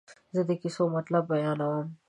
زه 0.35 0.41
د 0.49 0.51
کیسې 0.61 0.83
مطلب 0.97 1.23
بیانوم. 1.31 1.87